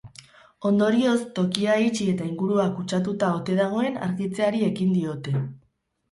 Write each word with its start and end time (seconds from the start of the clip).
Ondorioz, 0.67 1.17
tokia 1.39 1.73
itxi 1.87 2.07
eta 2.13 2.25
ingurua 2.29 2.65
kutsatuta 2.77 3.29
ote 3.41 3.57
dagoen 3.59 3.99
argitzeari 4.07 4.63
ekin 4.69 4.97
diote. 4.97 5.35